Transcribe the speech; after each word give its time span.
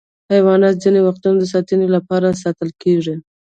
حیوانات 0.31 0.75
ځینې 0.83 0.99
وختونه 1.07 1.37
د 1.39 1.45
ساتنې 1.53 1.87
لپاره 1.95 2.39
ساتل 2.43 2.69
کېږي. 2.83 3.15